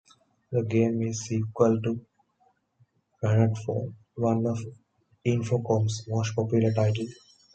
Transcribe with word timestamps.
The 0.51 0.63
game 0.63 1.03
is 1.03 1.19
a 1.21 1.23
sequel 1.25 1.79
to 1.83 2.03
"Planetfall", 3.23 3.93
one 4.15 4.47
of 4.47 4.59
Infocom's 5.27 6.05
most 6.07 6.35
popular 6.35 6.73
titles. 6.73 7.13